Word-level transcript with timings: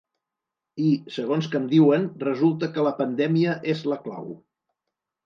I, 0.91 0.93
segons 1.17 1.49
que 1.51 1.59
em 1.59 1.67
diuen, 1.73 2.07
resulta 2.23 2.71
que 2.79 2.87
la 2.87 2.95
pandèmia 3.03 3.55
és 3.75 3.85
la 3.93 3.99
clau. 4.07 4.33